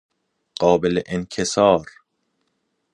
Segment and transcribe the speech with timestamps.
[0.59, 1.85] قابل انکسار